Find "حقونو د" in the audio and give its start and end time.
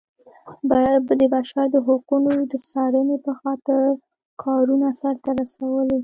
1.87-2.53